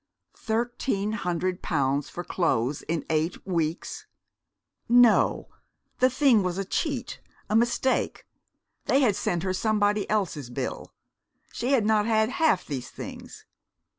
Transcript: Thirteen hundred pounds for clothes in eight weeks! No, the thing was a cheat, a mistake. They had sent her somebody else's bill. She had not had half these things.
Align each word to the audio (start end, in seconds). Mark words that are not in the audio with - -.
Thirteen 0.39 1.11
hundred 1.11 1.61
pounds 1.61 2.09
for 2.09 2.23
clothes 2.23 2.81
in 2.81 3.05
eight 3.07 3.45
weeks! 3.45 4.07
No, 4.89 5.49
the 5.99 6.09
thing 6.09 6.41
was 6.41 6.57
a 6.57 6.65
cheat, 6.65 7.19
a 7.51 7.55
mistake. 7.55 8.25
They 8.85 9.01
had 9.01 9.15
sent 9.15 9.43
her 9.43 9.53
somebody 9.53 10.09
else's 10.09 10.49
bill. 10.49 10.95
She 11.53 11.73
had 11.73 11.85
not 11.85 12.07
had 12.07 12.29
half 12.29 12.65
these 12.65 12.89
things. 12.89 13.45